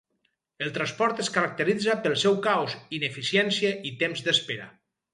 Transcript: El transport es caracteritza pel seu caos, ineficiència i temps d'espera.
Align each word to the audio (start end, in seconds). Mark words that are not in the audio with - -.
El 0.65 0.71
transport 0.77 1.21
es 1.25 1.29
caracteritza 1.35 1.97
pel 2.07 2.17
seu 2.23 2.39
caos, 2.49 2.75
ineficiència 3.01 3.75
i 3.93 3.97
temps 4.05 4.29
d'espera. 4.31 4.71